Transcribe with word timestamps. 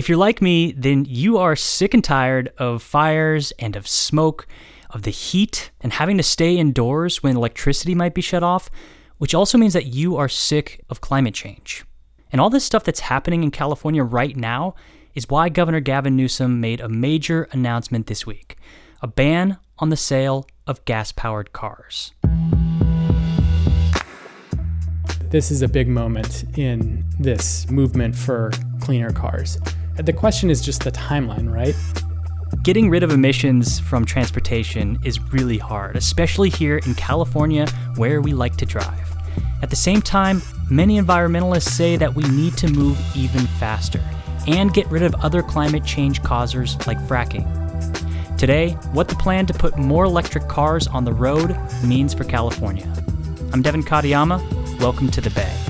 If 0.00 0.08
you're 0.08 0.16
like 0.16 0.40
me, 0.40 0.72
then 0.72 1.04
you 1.06 1.36
are 1.36 1.54
sick 1.54 1.92
and 1.92 2.02
tired 2.02 2.54
of 2.56 2.82
fires 2.82 3.52
and 3.58 3.76
of 3.76 3.86
smoke, 3.86 4.46
of 4.88 5.02
the 5.02 5.10
heat, 5.10 5.72
and 5.82 5.92
having 5.92 6.16
to 6.16 6.22
stay 6.22 6.56
indoors 6.56 7.22
when 7.22 7.36
electricity 7.36 7.94
might 7.94 8.14
be 8.14 8.22
shut 8.22 8.42
off, 8.42 8.70
which 9.18 9.34
also 9.34 9.58
means 9.58 9.74
that 9.74 9.88
you 9.88 10.16
are 10.16 10.26
sick 10.26 10.82
of 10.88 11.02
climate 11.02 11.34
change. 11.34 11.84
And 12.32 12.40
all 12.40 12.48
this 12.48 12.64
stuff 12.64 12.82
that's 12.82 13.00
happening 13.00 13.42
in 13.42 13.50
California 13.50 14.02
right 14.02 14.34
now 14.34 14.74
is 15.14 15.28
why 15.28 15.50
Governor 15.50 15.80
Gavin 15.80 16.16
Newsom 16.16 16.62
made 16.62 16.80
a 16.80 16.88
major 16.88 17.46
announcement 17.52 18.06
this 18.06 18.24
week 18.24 18.56
a 19.02 19.06
ban 19.06 19.58
on 19.80 19.90
the 19.90 19.98
sale 19.98 20.46
of 20.66 20.82
gas 20.86 21.12
powered 21.12 21.52
cars. 21.52 22.14
This 25.28 25.50
is 25.50 25.60
a 25.60 25.68
big 25.68 25.88
moment 25.88 26.44
in 26.56 27.04
this 27.18 27.68
movement 27.68 28.16
for 28.16 28.50
cleaner 28.80 29.10
cars. 29.10 29.58
The 29.96 30.12
question 30.12 30.50
is 30.50 30.62
just 30.62 30.82
the 30.84 30.92
timeline, 30.92 31.52
right? 31.52 31.74
Getting 32.62 32.88
rid 32.90 33.02
of 33.02 33.10
emissions 33.10 33.78
from 33.80 34.04
transportation 34.04 34.98
is 35.04 35.20
really 35.32 35.58
hard, 35.58 35.96
especially 35.96 36.48
here 36.48 36.78
in 36.78 36.94
California 36.94 37.66
where 37.96 38.20
we 38.20 38.32
like 38.32 38.56
to 38.56 38.66
drive. 38.66 39.14
At 39.62 39.68
the 39.70 39.76
same 39.76 40.00
time, 40.00 40.42
many 40.70 40.98
environmentalists 40.98 41.68
say 41.68 41.96
that 41.96 42.14
we 42.14 42.24
need 42.30 42.56
to 42.58 42.68
move 42.68 42.98
even 43.14 43.46
faster 43.58 44.00
and 44.46 44.72
get 44.72 44.86
rid 44.86 45.02
of 45.02 45.14
other 45.16 45.42
climate 45.42 45.84
change 45.84 46.22
causers 46.22 46.76
like 46.86 46.98
fracking. 47.00 47.46
Today, 48.38 48.70
what 48.92 49.06
the 49.06 49.16
plan 49.16 49.44
to 49.46 49.54
put 49.54 49.76
more 49.76 50.04
electric 50.04 50.48
cars 50.48 50.86
on 50.86 51.04
the 51.04 51.12
road 51.12 51.54
means 51.84 52.14
for 52.14 52.24
California. 52.24 52.90
I'm 53.52 53.60
Devin 53.60 53.82
Katayama. 53.82 54.80
Welcome 54.80 55.10
to 55.10 55.20
the 55.20 55.30
Bay. 55.30 55.69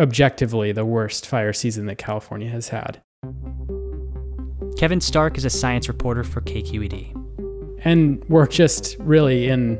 objectively 0.00 0.72
the 0.72 0.84
worst 0.84 1.26
fire 1.26 1.52
season 1.52 1.86
that 1.86 1.98
California 1.98 2.48
has 2.48 2.70
had. 2.70 3.02
Kevin 4.78 5.00
Stark 5.00 5.36
is 5.36 5.44
a 5.44 5.50
science 5.50 5.88
reporter 5.88 6.24
for 6.24 6.40
KQED. 6.40 7.16
And 7.84 8.22
we're 8.28 8.46
just 8.46 8.96
really 8.98 9.48
in 9.48 9.78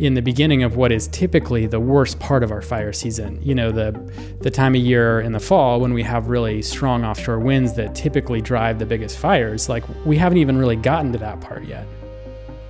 in 0.00 0.14
the 0.14 0.22
beginning 0.22 0.62
of 0.62 0.76
what 0.76 0.90
is 0.90 1.08
typically 1.08 1.66
the 1.66 1.78
worst 1.78 2.18
part 2.18 2.42
of 2.42 2.50
our 2.50 2.62
fire 2.62 2.92
season. 2.92 3.40
You 3.42 3.54
know, 3.54 3.70
the 3.70 3.92
the 4.40 4.50
time 4.50 4.74
of 4.74 4.80
year 4.80 5.20
in 5.20 5.32
the 5.32 5.40
fall 5.40 5.80
when 5.80 5.92
we 5.92 6.02
have 6.02 6.28
really 6.28 6.62
strong 6.62 7.04
offshore 7.04 7.38
winds 7.38 7.74
that 7.74 7.94
typically 7.94 8.40
drive 8.40 8.78
the 8.78 8.86
biggest 8.86 9.18
fires. 9.18 9.68
Like 9.68 9.84
we 10.06 10.16
haven't 10.16 10.38
even 10.38 10.56
really 10.56 10.76
gotten 10.76 11.12
to 11.12 11.18
that 11.18 11.40
part 11.40 11.64
yet. 11.64 11.86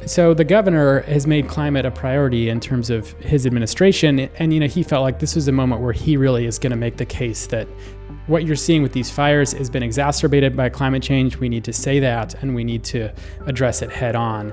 So 0.07 0.35
the 0.35 0.45
governor 0.45 1.01
has 1.03 1.27
made 1.27 1.49
climate 1.49 1.87
a 1.87 1.91
priority 1.91 2.51
in 2.51 2.61
terms 2.61 2.91
of 2.91 3.13
his 3.21 3.47
administration, 3.47 4.21
and 4.39 4.53
you 4.53 4.61
know 4.61 4.67
he 4.67 4.83
felt 4.83 5.03
like 5.03 5.19
this 5.19 5.35
was 5.35 5.49
a 5.49 5.53
moment 5.53 5.81
where 5.81 5.95
he 5.95 6.19
really 6.19 6.45
is 6.45 6.59
going 6.59 6.73
to 6.73 6.77
make 6.77 6.99
the 6.99 7.07
case 7.07 7.47
that 7.47 7.67
what 8.27 8.45
you're 8.45 8.57
seeing 8.57 8.83
with 8.83 8.93
these 8.93 9.11
fires 9.11 9.53
has 9.53 9.71
been 9.71 9.83
exacerbated 9.83 10.57
by 10.57 10.69
climate 10.69 11.03
change. 11.03 11.39
We 11.39 11.49
need 11.49 11.65
to 11.65 11.73
say 11.73 12.01
that, 12.01 12.35
and 12.43 12.55
we 12.55 12.65
need 12.65 12.85
to 12.85 13.13
address 13.47 13.81
it 13.81 13.91
head 13.91 14.15
on. 14.15 14.53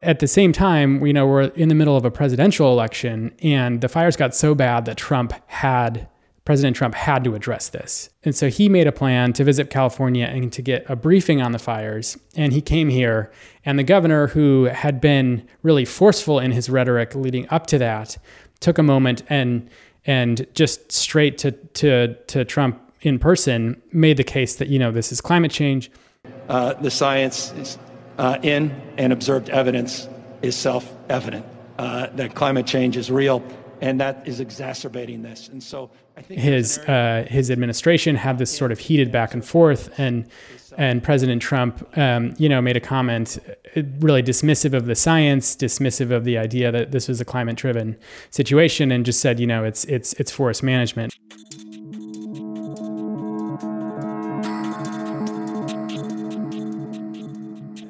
At 0.00 0.20
the 0.20 0.28
same 0.28 0.52
time, 0.52 1.04
you 1.04 1.12
know 1.12 1.26
we're 1.26 1.44
in 1.48 1.68
the 1.68 1.74
middle 1.74 1.98
of 1.98 2.06
a 2.06 2.10
presidential 2.10 2.72
election, 2.72 3.34
and 3.42 3.82
the 3.82 3.88
fires 3.88 4.16
got 4.16 4.34
so 4.34 4.54
bad 4.54 4.86
that 4.86 4.96
Trump 4.96 5.34
had 5.48 6.08
President 6.44 6.76
Trump 6.76 6.94
had 6.94 7.24
to 7.24 7.34
address 7.34 7.70
this. 7.70 8.10
And 8.22 8.36
so 8.36 8.50
he 8.50 8.68
made 8.68 8.86
a 8.86 8.92
plan 8.92 9.32
to 9.32 9.44
visit 9.44 9.70
California 9.70 10.26
and 10.26 10.52
to 10.52 10.60
get 10.60 10.84
a 10.90 10.96
briefing 10.96 11.40
on 11.40 11.52
the 11.52 11.58
fires. 11.58 12.18
And 12.36 12.52
he 12.52 12.60
came 12.60 12.90
here, 12.90 13.32
and 13.64 13.78
the 13.78 13.82
governor, 13.84 14.28
who 14.28 14.64
had 14.64 15.00
been 15.00 15.46
really 15.62 15.86
forceful 15.86 16.38
in 16.38 16.50
his 16.50 16.68
rhetoric 16.68 17.14
leading 17.14 17.48
up 17.50 17.66
to 17.68 17.78
that, 17.78 18.18
took 18.60 18.78
a 18.78 18.82
moment 18.82 19.22
and 19.28 19.68
and 20.06 20.46
just 20.54 20.92
straight 20.92 21.38
to 21.38 21.52
to 21.52 22.14
to 22.26 22.44
Trump 22.44 22.80
in 23.00 23.18
person 23.18 23.80
made 23.92 24.16
the 24.16 24.24
case 24.24 24.56
that 24.56 24.68
you 24.68 24.78
know 24.78 24.90
this 24.90 25.12
is 25.12 25.20
climate 25.20 25.50
change. 25.50 25.90
Uh, 26.48 26.74
the 26.74 26.90
science 26.90 27.52
is 27.52 27.78
uh, 28.18 28.38
in 28.42 28.70
and 28.98 29.12
observed 29.12 29.48
evidence 29.50 30.08
is 30.42 30.54
self-evident 30.54 31.44
uh, 31.78 32.06
that 32.14 32.34
climate 32.34 32.66
change 32.66 32.96
is 32.96 33.10
real 33.10 33.42
and 33.84 34.00
that 34.00 34.26
is 34.26 34.40
exacerbating 34.40 35.22
this. 35.22 35.48
And 35.48 35.62
so 35.62 35.90
I 36.16 36.22
think 36.22 36.40
his 36.40 36.78
uh, 36.78 37.26
his 37.28 37.50
administration 37.50 38.16
had 38.16 38.38
this 38.38 38.56
sort 38.56 38.72
of 38.72 38.78
heated 38.78 39.12
back 39.12 39.34
and 39.34 39.44
forth, 39.44 39.92
and 39.98 40.26
and 40.78 41.02
President 41.02 41.42
Trump, 41.42 41.86
um, 41.98 42.34
you 42.38 42.48
know, 42.48 42.62
made 42.62 42.76
a 42.76 42.80
comment 42.80 43.38
uh, 43.76 43.82
really 44.00 44.22
dismissive 44.22 44.72
of 44.72 44.86
the 44.86 44.94
science, 44.94 45.54
dismissive 45.54 46.10
of 46.10 46.24
the 46.24 46.38
idea 46.38 46.72
that 46.72 46.92
this 46.92 47.08
was 47.08 47.20
a 47.20 47.24
climate-driven 47.24 47.96
situation, 48.30 48.90
and 48.90 49.04
just 49.04 49.20
said, 49.20 49.38
you 49.38 49.46
know, 49.46 49.64
it's 49.64 49.84
it's 49.84 50.14
it's 50.14 50.32
forest 50.32 50.62
management. 50.62 51.14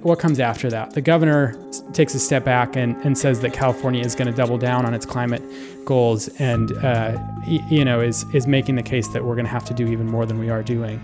What 0.04 0.18
comes 0.18 0.38
after 0.38 0.68
that? 0.68 0.92
The 0.92 1.00
governor 1.00 1.56
takes 1.94 2.14
a 2.14 2.18
step 2.18 2.44
back 2.44 2.76
and, 2.76 2.94
and 3.04 3.16
says 3.16 3.40
that 3.40 3.54
California 3.54 4.04
is 4.04 4.14
going 4.14 4.26
to 4.26 4.36
double 4.36 4.58
down 4.58 4.84
on 4.84 4.92
its 4.92 5.06
climate 5.06 5.42
goals 5.86 6.28
and, 6.38 6.72
uh, 6.84 7.18
you 7.46 7.86
know, 7.86 8.00
is, 8.00 8.24
is 8.34 8.46
making 8.46 8.76
the 8.76 8.82
case 8.82 9.08
that 9.08 9.24
we're 9.24 9.34
going 9.34 9.46
to 9.46 9.50
have 9.50 9.64
to 9.64 9.74
do 9.74 9.86
even 9.86 10.06
more 10.06 10.26
than 10.26 10.38
we 10.38 10.50
are 10.50 10.62
doing. 10.62 11.02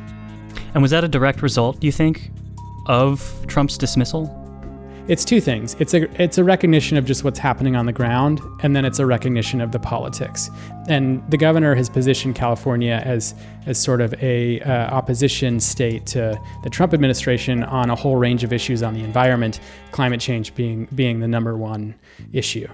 And 0.74 0.82
was 0.82 0.90
that 0.90 1.02
a 1.02 1.08
direct 1.08 1.40
result, 1.40 1.80
do 1.80 1.86
you 1.86 1.92
think, 1.92 2.30
of 2.86 3.44
Trump's 3.46 3.78
dismissal? 3.78 4.39
It's 5.10 5.24
two 5.24 5.40
things. 5.40 5.74
It's 5.80 5.92
a 5.92 6.22
it's 6.22 6.38
a 6.38 6.44
recognition 6.44 6.96
of 6.96 7.04
just 7.04 7.24
what's 7.24 7.40
happening 7.40 7.74
on 7.74 7.84
the 7.84 7.92
ground, 7.92 8.40
and 8.62 8.76
then 8.76 8.84
it's 8.84 9.00
a 9.00 9.06
recognition 9.06 9.60
of 9.60 9.72
the 9.72 9.80
politics. 9.80 10.48
And 10.86 11.28
the 11.28 11.36
governor 11.36 11.74
has 11.74 11.90
positioned 11.90 12.36
California 12.36 13.02
as 13.04 13.34
as 13.66 13.76
sort 13.76 14.02
of 14.02 14.14
a 14.22 14.60
uh, 14.60 14.70
opposition 14.94 15.58
state 15.58 16.06
to 16.14 16.40
the 16.62 16.70
Trump 16.70 16.94
administration 16.94 17.64
on 17.64 17.90
a 17.90 17.96
whole 17.96 18.14
range 18.14 18.44
of 18.44 18.52
issues 18.52 18.84
on 18.84 18.94
the 18.94 19.02
environment, 19.02 19.58
climate 19.90 20.20
change 20.20 20.54
being 20.54 20.86
being 20.94 21.18
the 21.18 21.26
number 21.26 21.56
one 21.56 21.96
issue. 22.32 22.68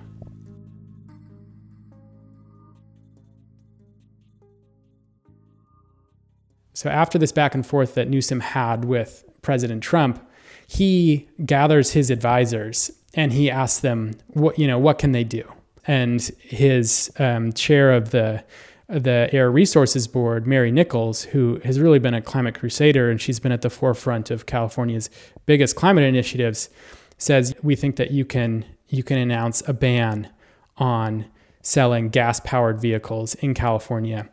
So 6.74 6.90
after 6.90 7.16
this 7.16 7.32
back 7.32 7.54
and 7.54 7.64
forth 7.64 7.94
that 7.94 8.10
Newsom 8.10 8.40
had 8.40 8.84
with 8.84 9.24
President 9.40 9.82
Trump, 9.82 10.22
he 10.66 11.28
gathers 11.44 11.92
his 11.92 12.10
advisors 12.10 12.90
and 13.14 13.32
he 13.32 13.50
asks 13.50 13.80
them 13.80 14.12
what 14.28 14.58
you 14.58 14.66
know 14.66 14.78
what 14.78 14.98
can 14.98 15.12
they 15.12 15.24
do? 15.24 15.50
And 15.86 16.20
his 16.40 17.10
um, 17.18 17.52
chair 17.52 17.92
of 17.92 18.10
the 18.10 18.44
the 18.88 19.28
air 19.32 19.50
resources 19.50 20.06
board 20.06 20.46
mary 20.46 20.70
nichols 20.70 21.24
who 21.24 21.60
has 21.64 21.80
really 21.80 21.98
been 21.98 22.14
a 22.14 22.22
climate 22.22 22.54
crusader 22.54 23.10
and 23.10 23.20
she's 23.20 23.40
been 23.40 23.50
at 23.50 23.62
the 23.62 23.70
forefront 23.70 24.30
of 24.30 24.46
california's 24.46 25.10
biggest 25.44 25.74
climate 25.74 26.04
initiatives 26.04 26.70
says 27.18 27.52
we 27.64 27.74
think 27.74 27.96
that 27.96 28.12
you 28.12 28.24
can 28.24 28.64
you 28.86 29.02
can 29.02 29.18
announce 29.18 29.60
a 29.68 29.72
ban 29.72 30.28
on 30.76 31.26
selling 31.62 32.08
gas 32.08 32.38
powered 32.40 32.80
vehicles 32.80 33.34
in 33.36 33.54
california 33.54 34.28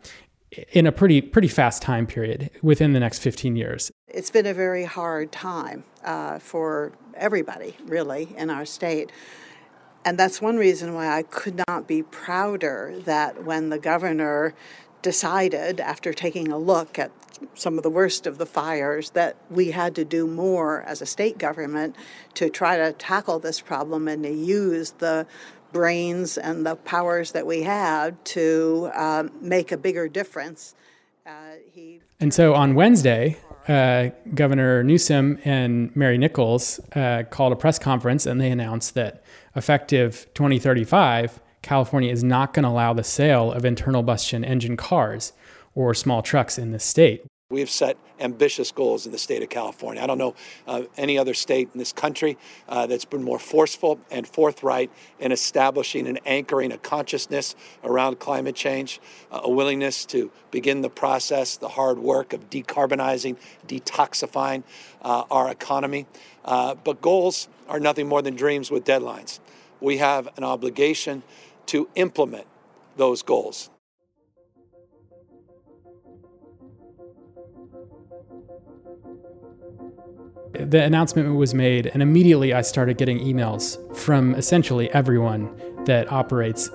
in 0.71 0.85
a 0.85 0.91
pretty 0.91 1.21
pretty 1.21 1.47
fast 1.47 1.81
time 1.81 2.07
period 2.07 2.49
within 2.61 2.93
the 2.93 2.99
next 2.99 3.19
15 3.19 3.55
years. 3.55 3.91
It's 4.07 4.29
been 4.29 4.45
a 4.45 4.53
very 4.53 4.85
hard 4.85 5.31
time 5.31 5.83
uh, 6.03 6.39
for 6.39 6.93
everybody, 7.15 7.75
really, 7.85 8.33
in 8.37 8.49
our 8.49 8.65
state. 8.65 9.11
And 10.05 10.19
that's 10.19 10.41
one 10.41 10.57
reason 10.57 10.93
why 10.93 11.07
I 11.07 11.23
could 11.23 11.61
not 11.67 11.87
be 11.87 12.03
prouder 12.03 12.93
that 13.05 13.45
when 13.45 13.69
the 13.69 13.79
governor 13.79 14.53
decided, 15.01 15.79
after 15.79 16.13
taking 16.13 16.51
a 16.51 16.57
look 16.57 16.97
at 16.99 17.11
some 17.55 17.77
of 17.77 17.83
the 17.83 17.89
worst 17.89 18.25
of 18.25 18.37
the 18.37 18.45
fires, 18.45 19.11
that 19.11 19.35
we 19.49 19.71
had 19.71 19.95
to 19.95 20.05
do 20.05 20.27
more 20.27 20.81
as 20.83 21.01
a 21.01 21.05
state 21.05 21.37
government 21.37 21.95
to 22.33 22.49
try 22.49 22.77
to 22.77 22.93
tackle 22.93 23.39
this 23.39 23.61
problem 23.61 24.07
and 24.07 24.23
to 24.23 24.31
use 24.31 24.91
the 24.91 25.25
brains 25.73 26.37
and 26.37 26.65
the 26.65 26.75
powers 26.75 27.31
that 27.31 27.45
we 27.45 27.63
had 27.63 28.23
to 28.25 28.89
um, 28.93 29.31
make 29.41 29.71
a 29.71 29.77
bigger 29.77 30.07
difference. 30.07 30.75
Uh, 31.25 31.31
he 31.71 31.99
and 32.19 32.33
so 32.33 32.53
on 32.53 32.75
Wednesday, 32.75 33.37
uh, 33.67 34.09
Governor 34.33 34.83
Newsom 34.83 35.39
and 35.43 35.93
Mary 35.95 36.17
Nichols 36.17 36.79
uh, 36.95 37.23
called 37.29 37.51
a 37.51 37.55
press 37.55 37.79
conference 37.79 38.25
and 38.25 38.39
they 38.39 38.51
announced 38.51 38.93
that 38.93 39.23
effective 39.55 40.27
2035, 40.33 41.39
California 41.61 42.11
is 42.11 42.23
not 42.23 42.53
going 42.53 42.63
to 42.63 42.69
allow 42.69 42.93
the 42.93 43.03
sale 43.03 43.51
of 43.51 43.65
internal 43.65 44.01
combustion 44.01 44.43
engine 44.43 44.77
cars 44.77 45.33
or 45.75 45.93
small 45.93 46.21
trucks 46.21 46.57
in 46.57 46.71
the 46.71 46.79
state. 46.79 47.25
We 47.53 47.59
have 47.59 47.69
set 47.69 47.97
ambitious 48.19 48.71
goals 48.71 49.05
in 49.05 49.11
the 49.11 49.19
state 49.19 49.43
of 49.43 49.49
California. 49.49 50.01
I 50.01 50.07
don't 50.07 50.17
know 50.17 50.33
uh, 50.65 50.83
any 50.97 51.19
other 51.19 51.35
state 51.35 51.69
in 51.71 51.77
this 51.77 51.93
country 51.93 52.35
uh, 52.67 52.87
that's 52.87 53.05
been 53.05 53.21
more 53.21 53.37
forceful 53.37 53.99
and 54.09 54.27
forthright 54.27 54.89
in 55.19 55.31
establishing 55.31 56.07
and 56.07 56.19
anchoring 56.25 56.71
a 56.71 56.79
consciousness 56.79 57.55
around 57.83 58.17
climate 58.17 58.55
change, 58.55 58.99
uh, 59.31 59.41
a 59.43 59.51
willingness 59.51 60.03
to 60.05 60.31
begin 60.49 60.81
the 60.81 60.89
process, 60.89 61.55
the 61.55 61.69
hard 61.69 61.99
work 61.99 62.33
of 62.33 62.49
decarbonizing, 62.49 63.37
detoxifying 63.67 64.63
uh, 65.03 65.25
our 65.29 65.51
economy. 65.51 66.07
Uh, 66.43 66.73
but 66.73 67.03
goals 67.03 67.49
are 67.69 67.79
nothing 67.79 68.07
more 68.07 68.23
than 68.23 68.35
dreams 68.35 68.71
with 68.71 68.83
deadlines. 68.83 69.39
We 69.79 69.97
have 69.97 70.27
an 70.37 70.43
obligation 70.43 71.21
to 71.67 71.87
implement 71.93 72.47
those 72.97 73.21
goals. 73.21 73.69
The 80.65 80.83
announcement 80.83 81.35
was 81.35 81.53
made, 81.53 81.87
and 81.87 82.01
immediately 82.01 82.53
I 82.53 82.61
started 82.61 82.97
getting 82.97 83.19
emails 83.19 83.77
from 83.95 84.35
essentially 84.35 84.89
everyone 84.91 85.49
that 85.85 86.11
operates 86.11 86.69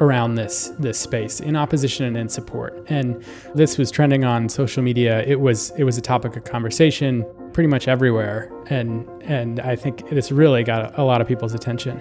around 0.00 0.34
this 0.34 0.72
this 0.78 0.98
space 0.98 1.40
in 1.40 1.54
opposition 1.54 2.04
and 2.06 2.16
in 2.16 2.28
support. 2.28 2.84
And 2.88 3.22
this 3.54 3.78
was 3.78 3.90
trending 3.90 4.24
on 4.24 4.48
social 4.48 4.82
media. 4.82 5.22
It 5.24 5.40
was 5.40 5.70
it 5.78 5.84
was 5.84 5.98
a 5.98 6.00
topic 6.00 6.36
of 6.36 6.44
conversation 6.44 7.24
pretty 7.52 7.68
much 7.68 7.88
everywhere, 7.88 8.50
and 8.68 9.08
and 9.22 9.60
I 9.60 9.76
think 9.76 10.08
this 10.10 10.32
really 10.32 10.64
got 10.64 10.98
a 10.98 11.04
lot 11.04 11.20
of 11.20 11.28
people's 11.28 11.54
attention. 11.54 11.98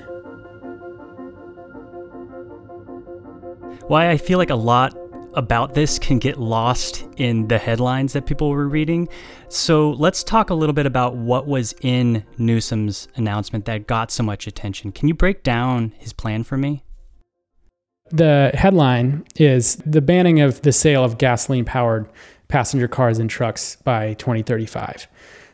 Why 3.87 4.09
I 4.09 4.17
feel 4.17 4.37
like 4.37 4.49
a 4.49 4.55
lot 4.55 4.95
about 5.33 5.73
this 5.73 5.97
can 5.97 6.19
get 6.19 6.39
lost 6.39 7.05
in 7.17 7.47
the 7.47 7.57
headlines 7.57 8.13
that 8.13 8.25
people 8.25 8.49
were 8.49 8.67
reading. 8.67 9.07
So 9.49 9.91
let's 9.91 10.23
talk 10.23 10.49
a 10.49 10.53
little 10.53 10.73
bit 10.73 10.85
about 10.85 11.15
what 11.15 11.47
was 11.47 11.73
in 11.81 12.25
Newsom's 12.37 13.07
announcement 13.15 13.65
that 13.65 13.87
got 13.87 14.11
so 14.11 14.23
much 14.23 14.47
attention. 14.47 14.91
Can 14.91 15.07
you 15.07 15.13
break 15.13 15.43
down 15.43 15.93
his 15.97 16.13
plan 16.13 16.43
for 16.43 16.57
me? 16.57 16.83
The 18.11 18.51
headline 18.53 19.25
is 19.37 19.77
the 19.85 20.01
banning 20.01 20.41
of 20.41 20.61
the 20.63 20.73
sale 20.73 21.03
of 21.03 21.17
gasoline 21.17 21.65
powered 21.65 22.09
passenger 22.49 22.87
cars 22.87 23.17
and 23.17 23.29
trucks 23.29 23.77
by 23.77 24.13
2035. 24.15 25.07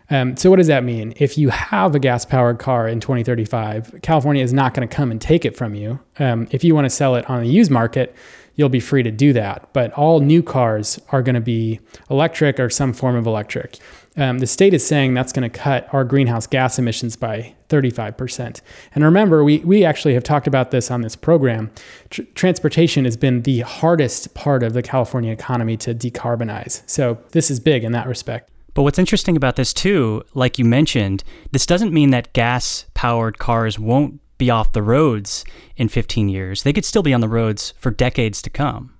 Um, 0.09 0.37
so, 0.37 0.49
what 0.49 0.55
does 0.55 0.67
that 0.67 0.83
mean? 0.83 1.13
If 1.17 1.37
you 1.37 1.49
have 1.49 1.93
a 1.93 1.99
gas 1.99 2.23
powered 2.25 2.59
car 2.59 2.87
in 2.87 2.99
2035, 2.99 3.99
California 4.01 4.41
is 4.41 4.53
not 4.53 4.73
going 4.73 4.87
to 4.87 4.95
come 4.95 5.11
and 5.11 5.19
take 5.19 5.43
it 5.43 5.55
from 5.55 5.75
you. 5.75 5.99
Um, 6.17 6.47
if 6.51 6.63
you 6.63 6.73
want 6.73 6.85
to 6.85 6.89
sell 6.89 7.15
it 7.15 7.29
on 7.29 7.43
the 7.43 7.49
used 7.49 7.71
market, 7.71 8.15
you'll 8.57 8.67
be 8.67 8.81
free 8.81 9.03
to 9.03 9.11
do 9.11 9.31
that. 9.31 9.69
But 9.71 9.93
all 9.93 10.19
new 10.19 10.43
cars 10.43 10.99
are 11.09 11.21
going 11.21 11.35
to 11.35 11.41
be 11.41 11.79
electric 12.09 12.59
or 12.59 12.69
some 12.69 12.91
form 12.91 13.15
of 13.15 13.25
electric. 13.25 13.77
Um, 14.17 14.39
the 14.39 14.47
state 14.47 14.73
is 14.73 14.85
saying 14.85 15.13
that's 15.13 15.31
going 15.31 15.49
to 15.49 15.57
cut 15.57 15.87
our 15.93 16.03
greenhouse 16.03 16.47
gas 16.47 16.79
emissions 16.79 17.15
by 17.15 17.53
35%. 17.69 18.61
And 18.95 19.03
remember, 19.03 19.43
we, 19.43 19.59
we 19.59 19.85
actually 19.85 20.15
have 20.15 20.23
talked 20.23 20.47
about 20.47 20.71
this 20.71 20.89
on 20.89 21.01
this 21.01 21.15
program. 21.15 21.69
Tr- 22.09 22.23
transportation 22.33 23.05
has 23.05 23.15
been 23.15 23.43
the 23.43 23.59
hardest 23.59 24.33
part 24.33 24.63
of 24.63 24.73
the 24.73 24.81
California 24.81 25.31
economy 25.31 25.77
to 25.77 25.93
decarbonize. 25.93 26.81
So 26.87 27.19
this 27.31 27.51
is 27.51 27.59
big 27.59 27.83
in 27.83 27.91
that 27.91 28.07
respect. 28.07 28.49
But 28.73 28.83
what's 28.83 28.99
interesting 28.99 29.35
about 29.35 29.55
this, 29.55 29.73
too, 29.73 30.23
like 30.33 30.59
you 30.59 30.65
mentioned, 30.65 31.23
this 31.51 31.65
doesn't 31.65 31.93
mean 31.93 32.09
that 32.11 32.33
gas 32.33 32.85
powered 32.93 33.37
cars 33.37 33.79
won't 33.79 34.19
be 34.37 34.49
off 34.49 34.73
the 34.73 34.83
roads 34.83 35.45
in 35.75 35.87
15 35.87 36.29
years. 36.29 36.63
They 36.63 36.73
could 36.73 36.85
still 36.85 37.03
be 37.03 37.13
on 37.13 37.21
the 37.21 37.27
roads 37.27 37.73
for 37.77 37.91
decades 37.91 38.41
to 38.43 38.49
come. 38.49 38.93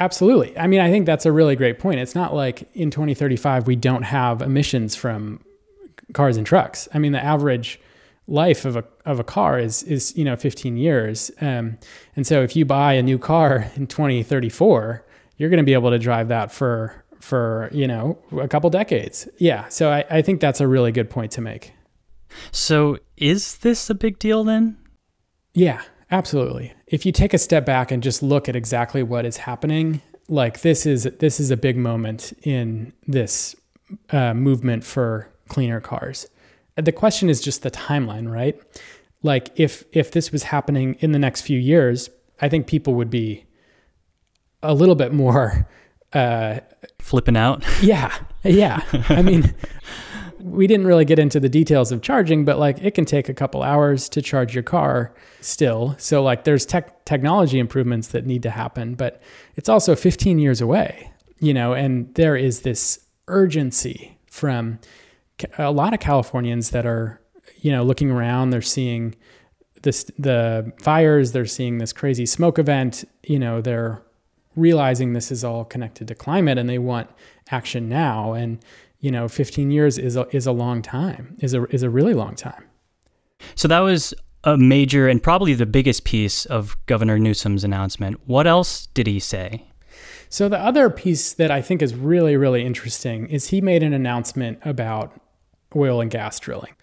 Absolutely. 0.00 0.56
I 0.58 0.66
mean, 0.66 0.80
I 0.80 0.90
think 0.90 1.06
that's 1.06 1.24
a 1.24 1.32
really 1.32 1.54
great 1.56 1.78
point. 1.78 2.00
It's 2.00 2.14
not 2.14 2.34
like 2.34 2.68
in 2.74 2.90
2035 2.90 3.66
we 3.66 3.76
don't 3.76 4.02
have 4.02 4.42
emissions 4.42 4.96
from 4.96 5.44
cars 6.12 6.36
and 6.36 6.46
trucks. 6.46 6.88
I 6.92 6.98
mean, 6.98 7.12
the 7.12 7.24
average 7.24 7.80
life 8.26 8.64
of 8.64 8.76
a 8.76 8.84
of 9.04 9.20
a 9.20 9.24
car 9.24 9.58
is 9.58 9.82
is 9.84 10.16
you 10.16 10.24
know 10.24 10.36
15 10.36 10.76
years, 10.76 11.30
um, 11.40 11.78
and 12.16 12.26
so 12.26 12.42
if 12.42 12.56
you 12.56 12.64
buy 12.64 12.94
a 12.94 13.02
new 13.02 13.18
car 13.18 13.70
in 13.76 13.86
2034, 13.86 15.04
you're 15.36 15.50
going 15.50 15.58
to 15.58 15.64
be 15.64 15.74
able 15.74 15.90
to 15.90 15.98
drive 15.98 16.28
that 16.28 16.50
for 16.50 17.04
for 17.20 17.68
you 17.72 17.86
know 17.86 18.18
a 18.38 18.48
couple 18.48 18.68
decades. 18.70 19.28
Yeah. 19.38 19.68
So 19.68 19.90
I, 19.90 20.04
I 20.10 20.22
think 20.22 20.40
that's 20.40 20.60
a 20.60 20.66
really 20.66 20.92
good 20.92 21.08
point 21.08 21.32
to 21.32 21.40
make. 21.40 21.72
So, 22.50 22.98
is 23.16 23.58
this 23.58 23.88
a 23.90 23.94
big 23.94 24.18
deal 24.18 24.44
then? 24.44 24.76
Yeah, 25.52 25.82
absolutely. 26.10 26.72
If 26.86 27.06
you 27.06 27.12
take 27.12 27.32
a 27.34 27.38
step 27.38 27.64
back 27.64 27.90
and 27.90 28.02
just 28.02 28.22
look 28.22 28.48
at 28.48 28.56
exactly 28.56 29.02
what 29.02 29.24
is 29.24 29.38
happening, 29.38 30.02
like 30.28 30.62
this 30.62 30.86
is 30.86 31.04
this 31.18 31.38
is 31.38 31.50
a 31.50 31.56
big 31.56 31.76
moment 31.76 32.32
in 32.42 32.92
this 33.06 33.54
uh, 34.10 34.34
movement 34.34 34.84
for 34.84 35.28
cleaner 35.48 35.80
cars. 35.80 36.26
The 36.76 36.92
question 36.92 37.28
is 37.28 37.40
just 37.40 37.62
the 37.62 37.70
timeline, 37.70 38.30
right? 38.30 38.60
Like 39.22 39.50
if 39.56 39.84
if 39.92 40.10
this 40.10 40.32
was 40.32 40.44
happening 40.44 40.96
in 41.00 41.12
the 41.12 41.18
next 41.18 41.42
few 41.42 41.58
years, 41.58 42.10
I 42.40 42.48
think 42.48 42.66
people 42.66 42.94
would 42.94 43.10
be 43.10 43.46
a 44.62 44.74
little 44.74 44.94
bit 44.94 45.12
more 45.12 45.68
uh, 46.12 46.60
flipping 47.00 47.36
out. 47.36 47.64
Yeah, 47.82 48.14
yeah. 48.42 48.82
I 49.08 49.22
mean, 49.22 49.54
we 50.44 50.66
didn't 50.66 50.86
really 50.86 51.04
get 51.04 51.18
into 51.18 51.40
the 51.40 51.48
details 51.48 51.90
of 51.90 52.02
charging, 52.02 52.44
but 52.44 52.58
like 52.58 52.78
it 52.82 52.94
can 52.94 53.04
take 53.04 53.28
a 53.28 53.34
couple 53.34 53.62
hours 53.62 54.08
to 54.10 54.20
charge 54.20 54.54
your 54.54 54.62
car 54.62 55.14
still. 55.40 55.94
So 55.98 56.22
like 56.22 56.44
there's 56.44 56.66
tech 56.66 57.04
technology 57.04 57.58
improvements 57.58 58.08
that 58.08 58.26
need 58.26 58.42
to 58.42 58.50
happen, 58.50 58.94
but 58.94 59.22
it's 59.56 59.68
also 59.68 59.96
15 59.96 60.38
years 60.38 60.60
away, 60.60 61.10
you 61.40 61.54
know, 61.54 61.72
and 61.72 62.14
there 62.14 62.36
is 62.36 62.60
this 62.60 63.06
urgency 63.26 64.18
from 64.26 64.78
a 65.58 65.72
lot 65.72 65.94
of 65.94 66.00
Californians 66.00 66.70
that 66.70 66.84
are 66.84 67.20
you 67.64 67.72
know, 67.72 67.82
looking 67.82 68.10
around, 68.10 68.50
they're 68.50 68.62
seeing 68.62 69.14
this 69.82 70.04
the 70.18 70.72
fires, 70.82 71.32
they're 71.32 71.46
seeing 71.46 71.78
this 71.78 71.92
crazy 71.92 72.26
smoke 72.26 72.58
event, 72.58 73.04
you 73.22 73.38
know, 73.38 73.60
they're 73.60 74.02
realizing 74.56 75.14
this 75.14 75.32
is 75.32 75.42
all 75.42 75.64
connected 75.64 76.06
to 76.08 76.14
climate 76.14 76.58
and 76.58 76.68
they 76.68 76.78
want 76.78 77.10
action 77.50 77.88
now 77.88 78.34
and 78.34 78.58
you 79.04 79.10
know 79.10 79.28
15 79.28 79.70
years 79.70 79.98
is 79.98 80.16
a, 80.16 80.26
is 80.34 80.46
a 80.46 80.52
long 80.52 80.80
time 80.80 81.36
is 81.40 81.52
a 81.52 81.64
is 81.66 81.82
a 81.82 81.90
really 81.90 82.14
long 82.14 82.34
time. 82.34 82.64
So 83.54 83.68
that 83.68 83.80
was 83.80 84.14
a 84.44 84.56
major 84.56 85.08
and 85.08 85.22
probably 85.22 85.52
the 85.52 85.66
biggest 85.66 86.04
piece 86.04 86.46
of 86.46 86.74
governor 86.86 87.18
newsom's 87.18 87.64
announcement. 87.64 88.18
What 88.24 88.46
else 88.46 88.86
did 88.94 89.06
he 89.06 89.20
say? 89.20 89.66
So 90.30 90.48
the 90.48 90.58
other 90.58 90.88
piece 90.88 91.34
that 91.34 91.50
i 91.50 91.60
think 91.60 91.82
is 91.82 91.94
really 91.94 92.36
really 92.38 92.64
interesting 92.64 93.26
is 93.26 93.48
he 93.48 93.60
made 93.60 93.82
an 93.82 93.92
announcement 93.92 94.58
about 94.64 95.20
oil 95.76 96.00
and 96.00 96.10
gas 96.10 96.40
drilling. 96.40 96.74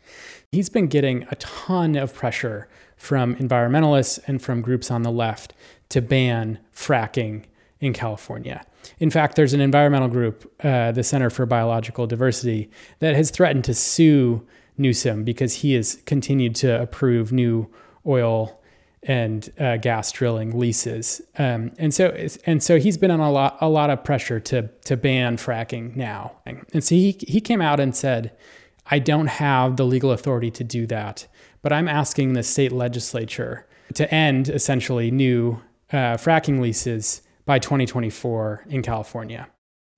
He's 0.51 0.69
been 0.69 0.87
getting 0.87 1.25
a 1.31 1.35
ton 1.37 1.95
of 1.95 2.13
pressure 2.13 2.67
from 2.97 3.35
environmentalists 3.37 4.19
and 4.27 4.39
from 4.39 4.61
groups 4.61 4.91
on 4.91 5.01
the 5.01 5.11
left 5.11 5.55
to 5.89 6.03
ban 6.03 6.59
fracking 6.71 7.45
in 7.81 7.91
California. 7.93 8.63
In 8.99 9.09
fact, 9.09 9.35
there's 9.35 9.53
an 9.53 9.61
environmental 9.61 10.07
group, 10.07 10.51
uh, 10.63 10.91
the 10.91 11.03
Center 11.03 11.29
for 11.29 11.45
Biological 11.45 12.07
Diversity, 12.07 12.69
that 12.99 13.15
has 13.15 13.31
threatened 13.31 13.65
to 13.65 13.73
sue 13.73 14.47
Newsom 14.77 15.23
because 15.23 15.55
he 15.55 15.73
has 15.73 16.01
continued 16.05 16.55
to 16.55 16.81
approve 16.81 17.31
new 17.31 17.69
oil 18.05 18.59
and 19.03 19.51
uh, 19.59 19.77
gas 19.77 20.11
drilling 20.11 20.57
leases, 20.57 21.21
um, 21.39 21.71
and 21.79 21.91
so 21.91 22.15
and 22.45 22.61
so 22.61 22.77
he's 22.77 22.99
been 22.99 23.09
on 23.09 23.19
a 23.19 23.31
lot 23.31 23.57
a 23.59 23.67
lot 23.67 23.89
of 23.89 24.03
pressure 24.03 24.39
to 24.39 24.69
to 24.85 24.95
ban 24.95 25.37
fracking 25.37 25.95
now, 25.95 26.33
and 26.45 26.83
so 26.83 26.93
he 26.93 27.17
he 27.27 27.41
came 27.41 27.61
out 27.61 27.79
and 27.79 27.95
said, 27.95 28.31
I 28.85 28.99
don't 28.99 29.25
have 29.25 29.77
the 29.77 29.85
legal 29.85 30.11
authority 30.11 30.51
to 30.51 30.63
do 30.63 30.85
that, 30.85 31.25
but 31.63 31.73
I'm 31.73 31.87
asking 31.87 32.33
the 32.33 32.43
state 32.43 32.71
legislature 32.71 33.65
to 33.95 34.13
end 34.13 34.49
essentially 34.49 35.09
new 35.09 35.59
uh, 35.91 36.17
fracking 36.17 36.59
leases 36.59 37.23
by 37.45 37.59
2024 37.59 38.65
in 38.69 38.81
California. 38.81 39.49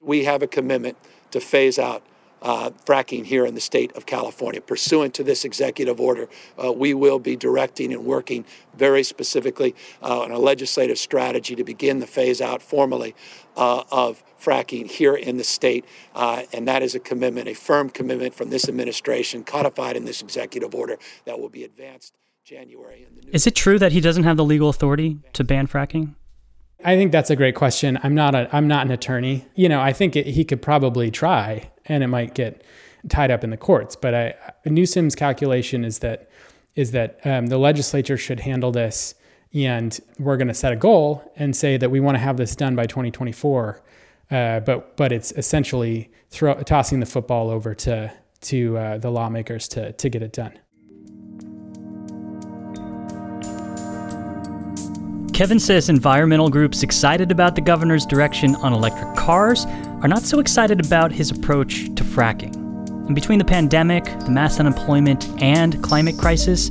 We 0.01 0.25
have 0.25 0.41
a 0.41 0.47
commitment 0.47 0.97
to 1.31 1.39
phase 1.39 1.79
out 1.79 2.03
uh, 2.43 2.71
fracking 2.85 3.25
here 3.25 3.45
in 3.45 3.55
the 3.55 3.61
state 3.61 3.91
of 3.95 4.05
California. 4.05 4.59
Pursuant 4.61 5.13
to 5.13 5.23
this 5.23 5.45
executive 5.45 5.99
order, 5.99 6.27
uh, 6.63 6.71
we 6.71 6.93
will 6.93 7.19
be 7.19 7.35
directing 7.35 7.93
and 7.93 8.05
working 8.05 8.45
very 8.75 9.01
specifically 9.01 9.73
uh, 10.01 10.21
on 10.21 10.31
a 10.31 10.37
legislative 10.37 10.97
strategy 10.97 11.55
to 11.55 11.63
begin 11.63 11.99
the 11.99 12.07
phase 12.07 12.41
out 12.41 12.61
formally 12.61 13.15
uh, 13.55 13.83
of 13.91 14.23
fracking 14.39 14.91
here 14.91 15.15
in 15.15 15.37
the 15.37 15.43
state. 15.43 15.85
Uh, 16.13 16.43
and 16.51 16.67
that 16.67 16.83
is 16.83 16.93
a 16.93 16.99
commitment, 16.99 17.47
a 17.47 17.53
firm 17.53 17.89
commitment 17.89 18.35
from 18.35 18.49
this 18.49 18.67
administration, 18.67 19.43
codified 19.43 19.95
in 19.95 20.03
this 20.03 20.21
executive 20.21 20.75
order 20.75 20.97
that 21.25 21.39
will 21.39 21.49
be 21.49 21.63
advanced 21.63 22.13
January. 22.43 23.07
Is 23.31 23.47
it 23.47 23.55
true 23.55 23.79
that 23.79 23.93
he 23.93 24.01
doesn't 24.01 24.23
have 24.23 24.35
the 24.35 24.43
legal 24.43 24.67
authority 24.67 25.19
to 25.31 25.45
ban 25.45 25.65
fracking? 25.65 26.15
I 26.83 26.95
think 26.95 27.11
that's 27.11 27.29
a 27.29 27.35
great 27.35 27.55
question. 27.55 27.99
I'm 28.03 28.13
not 28.13 28.35
a 28.35 28.53
I'm 28.55 28.67
not 28.67 28.85
an 28.85 28.91
attorney. 28.91 29.45
You 29.55 29.69
know, 29.69 29.81
I 29.81 29.93
think 29.93 30.15
it, 30.15 30.27
he 30.27 30.43
could 30.43 30.61
probably 30.61 31.11
try, 31.11 31.71
and 31.85 32.03
it 32.03 32.07
might 32.07 32.33
get 32.35 32.63
tied 33.09 33.31
up 33.31 33.43
in 33.43 33.49
the 33.49 33.57
courts. 33.57 33.95
But 33.95 34.13
I, 34.13 34.35
Newsom's 34.65 35.15
calculation 35.15 35.85
is 35.85 35.99
that 35.99 36.29
is 36.75 36.91
that 36.91 37.19
um, 37.25 37.47
the 37.47 37.57
legislature 37.57 38.17
should 38.17 38.41
handle 38.41 38.71
this, 38.71 39.15
and 39.53 39.97
we're 40.19 40.37
going 40.37 40.47
to 40.47 40.53
set 40.53 40.73
a 40.73 40.75
goal 40.75 41.31
and 41.35 41.55
say 41.55 41.77
that 41.77 41.89
we 41.89 41.99
want 41.99 42.15
to 42.15 42.19
have 42.19 42.37
this 42.37 42.55
done 42.55 42.75
by 42.75 42.85
2024. 42.85 43.81
Uh, 44.31 44.59
but 44.61 44.97
but 44.97 45.11
it's 45.11 45.31
essentially 45.33 46.11
throw, 46.29 46.55
tossing 46.63 46.99
the 46.99 47.05
football 47.05 47.49
over 47.49 47.73
to 47.75 48.11
to 48.41 48.77
uh, 48.77 48.97
the 48.97 49.09
lawmakers 49.09 49.67
to 49.69 49.93
to 49.93 50.09
get 50.09 50.21
it 50.21 50.33
done. 50.33 50.57
Kevin 55.33 55.59
says 55.59 55.89
environmental 55.89 56.47
groups 56.47 56.83
excited 56.83 57.31
about 57.31 57.55
the 57.55 57.61
governor's 57.61 58.05
direction 58.05 58.55
on 58.57 58.71
electric 58.71 59.15
cars 59.15 59.65
are 60.03 60.07
not 60.07 60.21
so 60.21 60.37
excited 60.37 60.85
about 60.85 61.11
his 61.11 61.31
approach 61.31 61.85
to 61.95 62.03
fracking. 62.03 62.55
And 63.07 63.15
between 63.15 63.39
the 63.39 63.45
pandemic, 63.45 64.05
the 64.19 64.29
mass 64.29 64.59
unemployment, 64.59 65.27
and 65.41 65.81
climate 65.81 66.19
crisis, 66.19 66.69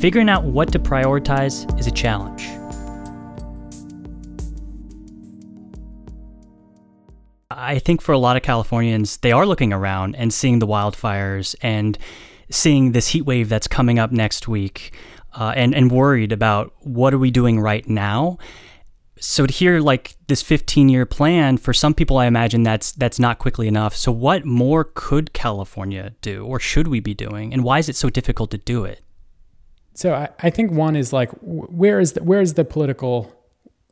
figuring 0.00 0.28
out 0.28 0.42
what 0.42 0.72
to 0.72 0.80
prioritize 0.80 1.78
is 1.78 1.86
a 1.86 1.92
challenge. 1.92 2.48
I 7.48 7.78
think 7.78 8.02
for 8.02 8.10
a 8.10 8.18
lot 8.18 8.36
of 8.36 8.42
Californians, 8.42 9.18
they 9.18 9.30
are 9.30 9.46
looking 9.46 9.72
around 9.72 10.16
and 10.16 10.34
seeing 10.34 10.58
the 10.58 10.66
wildfires 10.66 11.54
and 11.62 11.96
seeing 12.50 12.90
this 12.90 13.08
heat 13.08 13.22
wave 13.22 13.48
that's 13.48 13.68
coming 13.68 14.00
up 14.00 14.10
next 14.10 14.48
week 14.48 14.92
uh, 15.34 15.52
and 15.56 15.74
and 15.74 15.90
worried 15.90 16.32
about 16.32 16.72
what 16.80 17.14
are 17.14 17.18
we 17.18 17.30
doing 17.30 17.60
right 17.60 17.88
now. 17.88 18.38
So 19.22 19.46
to 19.46 19.52
hear 19.52 19.80
like 19.80 20.16
this 20.28 20.40
15 20.40 20.88
year 20.88 21.04
plan 21.04 21.58
for 21.58 21.74
some 21.74 21.92
people, 21.92 22.16
I 22.16 22.26
imagine 22.26 22.62
that's 22.62 22.92
that's 22.92 23.18
not 23.18 23.38
quickly 23.38 23.68
enough. 23.68 23.94
So 23.94 24.10
what 24.10 24.44
more 24.44 24.84
could 24.94 25.32
California 25.32 26.14
do, 26.22 26.44
or 26.44 26.58
should 26.58 26.88
we 26.88 27.00
be 27.00 27.14
doing, 27.14 27.52
and 27.52 27.62
why 27.62 27.78
is 27.78 27.88
it 27.88 27.96
so 27.96 28.08
difficult 28.08 28.50
to 28.52 28.58
do 28.58 28.84
it? 28.84 29.02
So 29.94 30.14
I, 30.14 30.28
I 30.40 30.50
think 30.50 30.72
one 30.72 30.96
is 30.96 31.12
like 31.12 31.30
where 31.42 32.00
is 32.00 32.14
the, 32.14 32.22
where 32.22 32.40
is 32.40 32.54
the 32.54 32.64
political 32.64 33.34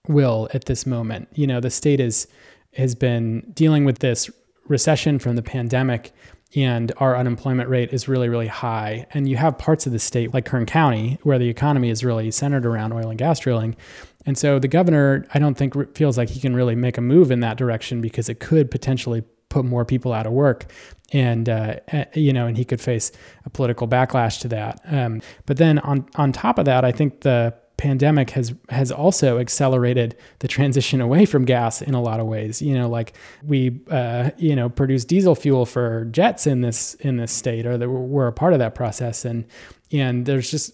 will 0.06 0.48
at 0.54 0.64
this 0.64 0.86
moment? 0.86 1.28
You 1.34 1.46
know, 1.46 1.60
the 1.60 1.70
state 1.70 2.00
is 2.00 2.26
has 2.74 2.94
been 2.94 3.50
dealing 3.52 3.84
with 3.84 3.98
this 3.98 4.30
recession 4.66 5.18
from 5.18 5.36
the 5.36 5.42
pandemic 5.42 6.12
and 6.56 6.92
our 6.96 7.16
unemployment 7.16 7.68
rate 7.68 7.92
is 7.92 8.08
really, 8.08 8.28
really 8.28 8.46
high. 8.46 9.06
And 9.12 9.28
you 9.28 9.36
have 9.36 9.58
parts 9.58 9.86
of 9.86 9.92
the 9.92 9.98
state, 9.98 10.32
like 10.32 10.46
Kern 10.46 10.66
County, 10.66 11.18
where 11.22 11.38
the 11.38 11.48
economy 11.48 11.90
is 11.90 12.02
really 12.02 12.30
centered 12.30 12.64
around 12.64 12.92
oil 12.92 13.10
and 13.10 13.18
gas 13.18 13.40
drilling. 13.40 13.76
And 14.24 14.38
so 14.38 14.58
the 14.58 14.68
governor, 14.68 15.26
I 15.34 15.38
don't 15.38 15.54
think 15.54 15.96
feels 15.96 16.16
like 16.16 16.30
he 16.30 16.40
can 16.40 16.54
really 16.54 16.74
make 16.74 16.96
a 16.96 17.02
move 17.02 17.30
in 17.30 17.40
that 17.40 17.58
direction 17.58 18.00
because 18.00 18.28
it 18.28 18.40
could 18.40 18.70
potentially 18.70 19.22
put 19.50 19.64
more 19.64 19.84
people 19.84 20.12
out 20.12 20.26
of 20.26 20.32
work. 20.32 20.66
And, 21.12 21.48
uh, 21.48 21.76
eh, 21.88 22.04
you 22.14 22.32
know, 22.32 22.46
and 22.46 22.56
he 22.56 22.64
could 22.64 22.80
face 22.80 23.12
a 23.44 23.50
political 23.50 23.88
backlash 23.88 24.40
to 24.40 24.48
that. 24.48 24.80
Um, 24.84 25.20
but 25.46 25.56
then 25.56 25.78
on, 25.80 26.06
on 26.16 26.32
top 26.32 26.58
of 26.58 26.64
that, 26.66 26.84
I 26.84 26.92
think 26.92 27.20
the 27.20 27.54
pandemic 27.78 28.30
has 28.30 28.52
has 28.68 28.92
also 28.92 29.38
accelerated 29.38 30.16
the 30.40 30.48
transition 30.48 31.00
away 31.00 31.24
from 31.24 31.46
gas 31.46 31.80
in 31.80 31.94
a 31.94 32.02
lot 32.02 32.20
of 32.20 32.26
ways. 32.26 32.60
You 32.60 32.74
know, 32.74 32.88
like 32.88 33.14
we 33.42 33.80
uh, 33.90 34.30
you 34.36 34.54
know 34.54 34.68
produce 34.68 35.06
diesel 35.06 35.34
fuel 35.34 35.64
for 35.64 36.04
jets 36.06 36.46
in 36.46 36.60
this 36.60 36.94
in 36.94 37.16
this 37.16 37.32
state, 37.32 37.64
or 37.64 37.78
that 37.78 37.88
we're 37.88 38.26
a 38.26 38.32
part 38.32 38.52
of 38.52 38.58
that 38.58 38.74
process, 38.74 39.24
and 39.24 39.46
and 39.90 40.26
there's 40.26 40.50
just 40.50 40.72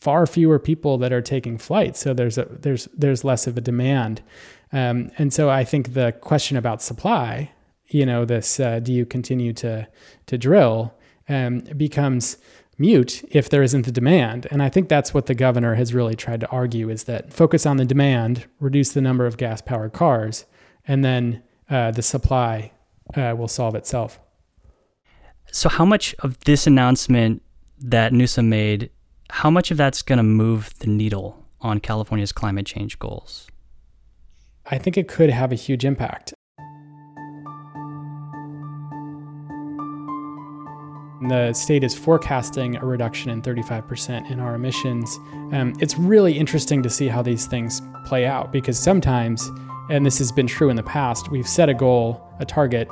far 0.00 0.26
fewer 0.26 0.58
people 0.58 0.98
that 0.98 1.12
are 1.12 1.20
taking 1.20 1.58
flights, 1.58 2.00
so 2.00 2.14
there's 2.14 2.38
a 2.38 2.44
there's 2.44 2.88
there's 2.96 3.24
less 3.24 3.46
of 3.46 3.58
a 3.58 3.60
demand, 3.60 4.22
um, 4.72 5.10
and 5.18 5.34
so 5.34 5.50
I 5.50 5.64
think 5.64 5.92
the 5.92 6.12
question 6.12 6.56
about 6.56 6.80
supply, 6.80 7.50
you 7.88 8.06
know, 8.06 8.24
this 8.24 8.60
uh, 8.60 8.78
do 8.78 8.92
you 8.92 9.04
continue 9.04 9.52
to 9.54 9.88
to 10.26 10.38
drill, 10.38 10.94
um, 11.28 11.60
becomes 11.76 12.38
mute 12.78 13.24
if 13.30 13.48
there 13.48 13.62
isn't 13.62 13.82
the 13.82 13.92
demand. 13.92 14.46
And 14.50 14.62
I 14.62 14.68
think 14.68 14.88
that's 14.88 15.14
what 15.14 15.26
the 15.26 15.34
governor 15.34 15.74
has 15.74 15.94
really 15.94 16.14
tried 16.14 16.40
to 16.40 16.48
argue 16.48 16.88
is 16.88 17.04
that 17.04 17.32
focus 17.32 17.66
on 17.66 17.76
the 17.76 17.84
demand, 17.84 18.46
reduce 18.60 18.92
the 18.92 19.00
number 19.00 19.26
of 19.26 19.36
gas 19.36 19.60
powered 19.60 19.92
cars, 19.92 20.44
and 20.86 21.04
then 21.04 21.42
uh, 21.70 21.90
the 21.90 22.02
supply 22.02 22.72
uh, 23.14 23.34
will 23.36 23.48
solve 23.48 23.74
itself. 23.74 24.20
So, 25.52 25.68
how 25.68 25.84
much 25.84 26.14
of 26.20 26.38
this 26.40 26.66
announcement 26.66 27.42
that 27.78 28.12
Newsom 28.12 28.48
made, 28.48 28.90
how 29.30 29.50
much 29.50 29.70
of 29.70 29.76
that's 29.76 30.02
going 30.02 30.18
to 30.18 30.22
move 30.22 30.76
the 30.80 30.88
needle 30.88 31.44
on 31.60 31.80
California's 31.80 32.32
climate 32.32 32.66
change 32.66 32.98
goals? 32.98 33.48
I 34.66 34.78
think 34.78 34.96
it 34.96 35.08
could 35.08 35.30
have 35.30 35.52
a 35.52 35.54
huge 35.54 35.84
impact. 35.84 36.34
The 41.28 41.52
state 41.52 41.82
is 41.82 41.94
forecasting 41.94 42.76
a 42.76 42.84
reduction 42.84 43.30
in 43.30 43.42
35% 43.42 44.30
in 44.30 44.40
our 44.40 44.54
emissions. 44.54 45.16
Um, 45.52 45.74
it's 45.80 45.98
really 45.98 46.38
interesting 46.38 46.82
to 46.82 46.90
see 46.90 47.08
how 47.08 47.22
these 47.22 47.46
things 47.46 47.82
play 48.04 48.26
out 48.26 48.52
because 48.52 48.78
sometimes, 48.78 49.50
and 49.90 50.04
this 50.04 50.18
has 50.18 50.30
been 50.32 50.46
true 50.46 50.70
in 50.70 50.76
the 50.76 50.82
past, 50.82 51.30
we've 51.30 51.48
set 51.48 51.68
a 51.68 51.74
goal, 51.74 52.22
a 52.38 52.44
target, 52.44 52.88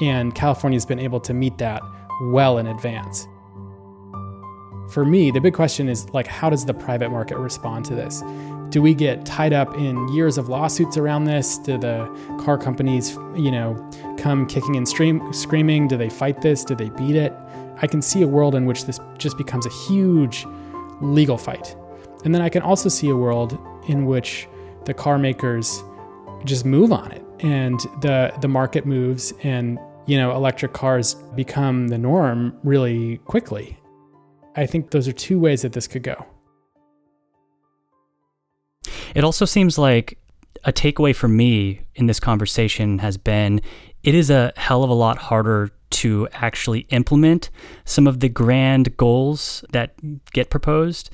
and 0.00 0.34
California's 0.34 0.86
been 0.86 0.98
able 0.98 1.20
to 1.20 1.34
meet 1.34 1.58
that 1.58 1.82
well 2.22 2.58
in 2.58 2.66
advance. 2.66 3.26
For 4.90 5.04
me, 5.04 5.30
the 5.30 5.40
big 5.40 5.54
question 5.54 5.88
is 5.88 6.08
like, 6.10 6.26
how 6.26 6.50
does 6.50 6.64
the 6.64 6.74
private 6.74 7.10
market 7.10 7.38
respond 7.38 7.84
to 7.86 7.94
this? 7.94 8.22
Do 8.68 8.82
we 8.82 8.94
get 8.94 9.24
tied 9.24 9.52
up 9.52 9.74
in 9.76 10.08
years 10.08 10.38
of 10.38 10.48
lawsuits 10.48 10.96
around 10.96 11.24
this? 11.24 11.58
Do 11.58 11.78
the 11.78 12.06
car 12.40 12.58
companies, 12.58 13.16
you 13.36 13.50
know, 13.50 13.74
come 14.18 14.46
kicking 14.46 14.76
and 14.76 14.88
stream, 14.88 15.32
screaming? 15.32 15.88
Do 15.88 15.96
they 15.96 16.08
fight 16.08 16.42
this? 16.42 16.64
Do 16.64 16.74
they 16.74 16.90
beat 16.90 17.16
it? 17.16 17.32
I 17.82 17.86
can 17.86 18.02
see 18.02 18.22
a 18.22 18.28
world 18.28 18.54
in 18.54 18.66
which 18.66 18.84
this 18.84 19.00
just 19.18 19.36
becomes 19.36 19.66
a 19.66 19.70
huge 19.88 20.46
legal 21.00 21.38
fight. 21.38 21.76
And 22.24 22.34
then 22.34 22.42
I 22.42 22.48
can 22.48 22.62
also 22.62 22.88
see 22.88 23.08
a 23.10 23.16
world 23.16 23.58
in 23.88 24.06
which 24.06 24.48
the 24.84 24.94
car 24.94 25.18
makers 25.18 25.82
just 26.44 26.64
move 26.64 26.92
on 26.92 27.10
it 27.12 27.24
and 27.40 27.80
the 28.00 28.32
the 28.40 28.48
market 28.48 28.86
moves 28.86 29.32
and 29.42 29.78
you 30.06 30.16
know 30.16 30.34
electric 30.34 30.72
cars 30.72 31.14
become 31.34 31.88
the 31.88 31.98
norm 31.98 32.58
really 32.62 33.18
quickly. 33.18 33.78
I 34.56 34.66
think 34.66 34.90
those 34.90 35.08
are 35.08 35.12
two 35.12 35.40
ways 35.40 35.62
that 35.62 35.72
this 35.72 35.86
could 35.86 36.02
go. 36.02 36.26
It 39.14 39.24
also 39.24 39.44
seems 39.44 39.78
like 39.78 40.18
a 40.64 40.72
takeaway 40.72 41.14
for 41.14 41.28
me 41.28 41.82
in 41.94 42.06
this 42.06 42.20
conversation 42.20 42.98
has 42.98 43.16
been 43.16 43.60
it 44.02 44.14
is 44.14 44.30
a 44.30 44.52
hell 44.56 44.84
of 44.84 44.90
a 44.90 44.94
lot 44.94 45.18
harder 45.18 45.70
to 45.94 46.28
actually 46.32 46.80
implement 46.90 47.50
some 47.84 48.06
of 48.06 48.20
the 48.20 48.28
grand 48.28 48.96
goals 48.96 49.64
that 49.72 49.94
get 50.32 50.50
proposed 50.50 51.10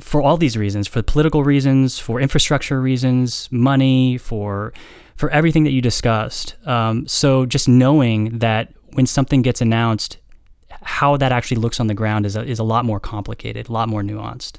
for 0.00 0.20
all 0.20 0.36
these 0.36 0.56
reasons 0.56 0.86
for 0.86 1.02
political 1.02 1.44
reasons 1.44 1.98
for 1.98 2.20
infrastructure 2.20 2.80
reasons 2.80 3.48
money 3.50 4.18
for 4.18 4.72
for 5.16 5.30
everything 5.30 5.64
that 5.64 5.72
you 5.72 5.82
discussed. 5.82 6.54
Um, 6.66 7.08
so 7.08 7.44
just 7.44 7.68
knowing 7.68 8.38
that 8.38 8.72
when 8.92 9.06
something 9.06 9.42
gets 9.42 9.60
announced 9.60 10.18
how 10.82 11.16
that 11.16 11.32
actually 11.32 11.56
looks 11.56 11.80
on 11.80 11.86
the 11.86 11.94
ground 11.94 12.24
is 12.24 12.36
a, 12.36 12.44
is 12.44 12.58
a 12.58 12.64
lot 12.64 12.84
more 12.84 13.00
complicated 13.00 13.68
a 13.68 13.72
lot 13.72 13.88
more 13.88 14.02
nuanced 14.02 14.58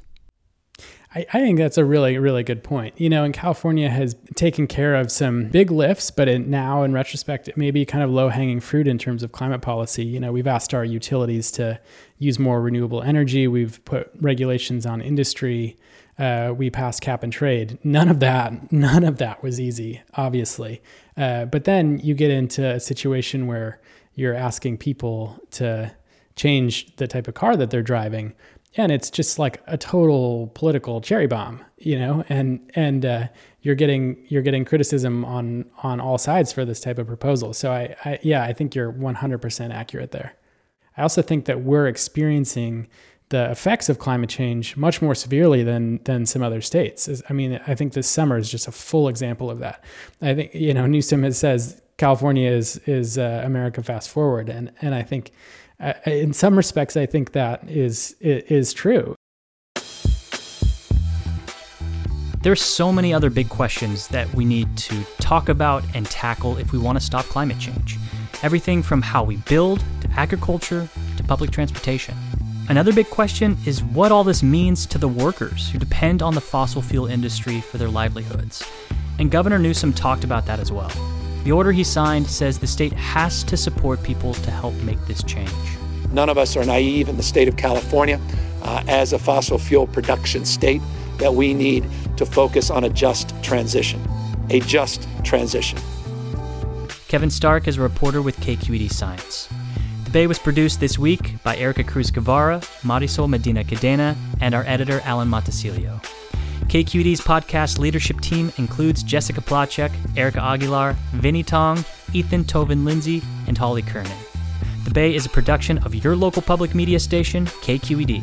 I, 1.13 1.25
I 1.33 1.39
think 1.39 1.57
that's 1.57 1.77
a 1.77 1.85
really, 1.85 2.17
really 2.17 2.43
good 2.43 2.63
point. 2.63 2.99
You 2.99 3.09
know, 3.09 3.23
and 3.23 3.33
California 3.33 3.89
has 3.89 4.15
taken 4.35 4.67
care 4.67 4.95
of 4.95 5.11
some 5.11 5.45
big 5.45 5.71
lifts, 5.71 6.11
but 6.11 6.27
now 6.41 6.83
in 6.83 6.93
retrospect, 6.93 7.47
it 7.47 7.57
may 7.57 7.71
be 7.71 7.85
kind 7.85 8.03
of 8.03 8.09
low 8.09 8.29
hanging 8.29 8.59
fruit 8.59 8.87
in 8.87 8.97
terms 8.97 9.23
of 9.23 9.31
climate 9.31 9.61
policy. 9.61 10.05
You 10.05 10.19
know, 10.19 10.31
we've 10.31 10.47
asked 10.47 10.73
our 10.73 10.85
utilities 10.85 11.51
to 11.51 11.79
use 12.19 12.37
more 12.37 12.61
renewable 12.61 13.01
energy, 13.01 13.47
we've 13.47 13.83
put 13.85 14.11
regulations 14.19 14.85
on 14.85 15.01
industry. 15.01 15.77
Uh, 16.17 16.53
we 16.53 16.69
passed 16.69 17.01
cap 17.01 17.23
and 17.23 17.31
trade. 17.31 17.79
None 17.81 18.09
of 18.09 18.19
that, 18.19 18.71
none 18.73 19.05
of 19.05 19.19
that 19.19 19.41
was 19.41 19.57
easy, 19.57 20.01
obviously. 20.15 20.81
Uh, 21.15 21.45
but 21.45 21.63
then 21.63 21.97
you 21.99 22.13
get 22.13 22.29
into 22.29 22.65
a 22.75 22.79
situation 22.79 23.47
where 23.47 23.79
you're 24.15 24.35
asking 24.35 24.77
people 24.77 25.39
to 25.51 25.93
change 26.35 26.93
the 26.97 27.07
type 27.07 27.27
of 27.29 27.33
car 27.35 27.55
that 27.55 27.69
they're 27.69 27.81
driving 27.81 28.33
and 28.77 28.91
it's 28.91 29.09
just 29.09 29.39
like 29.39 29.61
a 29.67 29.77
total 29.77 30.51
political 30.53 31.01
cherry 31.01 31.27
bomb, 31.27 31.63
you 31.77 31.97
know, 31.97 32.23
and 32.29 32.71
and 32.75 33.05
uh, 33.05 33.27
you're 33.61 33.75
getting 33.75 34.25
you're 34.27 34.41
getting 34.41 34.65
criticism 34.65 35.25
on 35.25 35.65
on 35.83 35.99
all 35.99 36.17
sides 36.17 36.53
for 36.53 36.65
this 36.65 36.79
type 36.79 36.99
of 36.99 37.07
proposal. 37.07 37.53
So 37.53 37.71
I, 37.71 37.95
I 38.05 38.19
yeah, 38.21 38.43
I 38.43 38.53
think 38.53 38.75
you're 38.75 38.91
100% 38.91 39.73
accurate 39.73 40.11
there. 40.11 40.35
I 40.97 41.01
also 41.01 41.21
think 41.21 41.45
that 41.45 41.61
we're 41.61 41.87
experiencing 41.87 42.87
the 43.29 43.49
effects 43.51 43.89
of 43.89 43.99
climate 43.99 44.29
change 44.29 44.75
much 44.75 45.01
more 45.01 45.15
severely 45.15 45.63
than 45.63 46.03
than 46.03 46.25
some 46.25 46.43
other 46.43 46.61
states. 46.61 47.09
I 47.29 47.33
mean, 47.33 47.59
I 47.65 47.73
think 47.73 47.93
this 47.93 48.07
summer 48.07 48.37
is 48.37 48.49
just 48.49 48.67
a 48.67 48.71
full 48.71 49.07
example 49.07 49.49
of 49.49 49.59
that. 49.59 49.83
I 50.21 50.35
think 50.35 50.53
you 50.53 50.73
know 50.73 50.85
Newsom 50.85 51.23
has 51.23 51.37
says 51.39 51.81
California 51.97 52.49
is 52.49 52.77
is 52.85 53.17
uh, 53.17 53.41
America 53.43 53.81
fast 53.81 54.09
forward, 54.09 54.49
and 54.49 54.71
and 54.81 54.93
I 54.93 55.03
think 55.03 55.31
in 56.05 56.33
some 56.33 56.55
respects, 56.55 56.97
I 56.97 57.05
think 57.05 57.31
that 57.33 57.69
is 57.69 58.15
is 58.19 58.73
true. 58.73 59.15
There's 62.41 62.61
so 62.61 62.91
many 62.91 63.13
other 63.13 63.29
big 63.29 63.49
questions 63.49 64.07
that 64.09 64.33
we 64.33 64.45
need 64.45 64.77
to 64.77 65.03
talk 65.19 65.49
about 65.49 65.83
and 65.93 66.05
tackle 66.05 66.57
if 66.57 66.71
we 66.71 66.79
want 66.79 66.97
to 66.97 67.03
stop 67.03 67.25
climate 67.25 67.59
change. 67.59 67.97
Everything 68.41 68.81
from 68.81 69.01
how 69.01 69.25
we 69.25 69.37
build 69.37 69.83
to 70.01 70.09
agriculture 70.11 70.87
to 71.17 71.23
public 71.23 71.51
transportation. 71.51 72.15
Another 72.69 72.93
big 72.93 73.09
question 73.09 73.57
is 73.65 73.83
what 73.83 74.11
all 74.13 74.23
this 74.23 74.41
means 74.41 74.85
to 74.85 74.97
the 74.97 75.07
workers 75.07 75.69
who 75.69 75.79
depend 75.79 76.21
on 76.21 76.33
the 76.33 76.41
fossil 76.41 76.81
fuel 76.81 77.07
industry 77.07 77.59
for 77.59 77.77
their 77.77 77.89
livelihoods. 77.89 78.63
And 79.17 79.29
Governor 79.29 79.59
Newsom 79.59 79.91
talked 79.91 80.23
about 80.23 80.45
that 80.45 80.59
as 80.59 80.71
well. 80.71 80.91
The 81.43 81.51
order 81.51 81.71
he 81.71 81.83
signed 81.83 82.27
says 82.27 82.59
the 82.59 82.67
state 82.67 82.93
has 82.93 83.43
to 83.45 83.57
support 83.57 84.03
people 84.03 84.33
to 84.33 84.51
help 84.51 84.73
make 84.83 85.03
this 85.05 85.23
change. 85.23 85.49
None 86.11 86.29
of 86.29 86.37
us 86.37 86.57
are 86.57 86.65
naive 86.65 87.07
in 87.07 87.17
the 87.17 87.23
state 87.23 87.47
of 87.47 87.55
California 87.55 88.19
uh, 88.63 88.83
as 88.87 89.13
a 89.13 89.19
fossil 89.19 89.57
fuel 89.57 89.87
production 89.87 90.45
state 90.45 90.81
that 91.17 91.33
we 91.33 91.53
need 91.53 91.85
to 92.17 92.25
focus 92.25 92.69
on 92.69 92.83
a 92.83 92.89
just 92.89 93.33
transition. 93.43 94.01
A 94.49 94.59
just 94.61 95.07
transition. 95.23 95.79
Kevin 97.07 97.29
Stark 97.29 97.67
is 97.67 97.77
a 97.77 97.81
reporter 97.81 98.21
with 98.21 98.37
KQED 98.37 98.91
Science. 98.91 99.49
The 100.03 100.11
Bay 100.11 100.27
was 100.27 100.39
produced 100.39 100.79
this 100.79 100.97
week 100.97 101.35
by 101.43 101.55
Ericka 101.55 101.87
Cruz 101.87 102.11
Guevara, 102.11 102.59
Marisol 102.81 103.29
Medina 103.29 103.63
Cadena, 103.63 104.15
and 104.41 104.55
our 104.55 104.63
editor, 104.65 105.01
Alan 105.05 105.29
Montecillo. 105.29 106.01
KQED's 106.69 107.21
podcast 107.21 107.79
leadership 107.79 108.21
team 108.21 108.53
includes 108.57 109.01
Jessica 109.01 109.41
Placzek, 109.41 109.91
Erika 110.15 110.39
Aguilar, 110.39 110.95
Vinnee 111.15 111.43
Tong, 111.43 111.83
Ethan 112.13 112.43
Toven-Lindsey, 112.43 113.23
and 113.47 113.57
Holly 113.57 113.81
Kernan. 113.81 114.15
The 114.83 114.91
Bay 114.91 115.15
is 115.15 115.25
a 115.25 115.29
production 115.29 115.79
of 115.79 115.95
your 115.95 116.15
local 116.15 116.43
public 116.43 116.75
media 116.75 116.99
station, 116.99 117.47
KQED. 117.47 118.21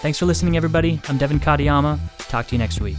Thanks 0.00 0.16
for 0.16 0.26
listening, 0.26 0.56
everybody. 0.56 1.00
I'm 1.08 1.18
Devin 1.18 1.40
Katayama. 1.40 1.98
Talk 2.28 2.46
to 2.46 2.54
you 2.54 2.60
next 2.60 2.80
week. 2.80 2.98